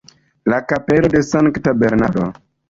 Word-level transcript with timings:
La 0.53 0.61
kapelo 0.71 1.11
de 1.17 1.21
Sankta 1.27 1.75
Bernardo. 1.85 2.27